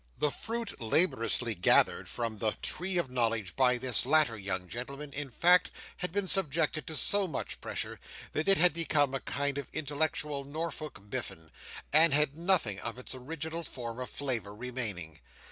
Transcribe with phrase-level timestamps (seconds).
[0.17, 5.29] The fruit laboriously gathered from the tree of knowledge by this latter young gentleman, in
[5.29, 7.99] fact, had been subjected to so much pressure,
[8.33, 11.51] that it had become a kind of intellectual Norfolk Biffin,
[11.93, 15.19] and had nothing of its original form or flavour remaining.